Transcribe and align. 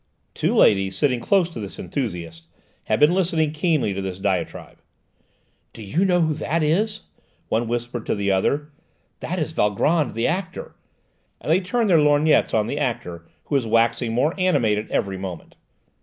Two 0.33 0.55
ladies, 0.55 0.97
sitting 0.97 1.19
close 1.19 1.47
to 1.49 1.59
this 1.59 1.77
enthusiast, 1.77 2.47
had 2.85 2.99
been 2.99 3.13
listening 3.13 3.51
keenly 3.51 3.93
to 3.93 4.01
this 4.01 4.17
diatribe. 4.17 4.81
"Do 5.73 5.83
you 5.83 6.05
know 6.05 6.21
who 6.21 6.33
that 6.33 6.63
is?" 6.63 7.03
one 7.49 7.67
whispered 7.67 8.07
to 8.07 8.15
the 8.15 8.31
other. 8.31 8.71
"That 9.19 9.37
is 9.37 9.51
Valgrand, 9.53 10.15
the 10.15 10.25
actor," 10.25 10.73
and 11.39 11.51
they 11.51 11.61
turned 11.61 11.91
their 11.91 12.01
lorgnettes 12.01 12.51
on 12.51 12.65
the 12.65 12.79
actor 12.79 13.27
who 13.43 13.53
was 13.53 13.67
waxing 13.67 14.11
more 14.11 14.33
animated 14.39 14.89
every 14.89 15.19
moment. 15.19 15.53